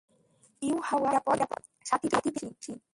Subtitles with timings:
[0.61, 1.39] ইউহাওয়া নিরাপদ
[1.89, 2.71] সাথি পেয়ে খুশী।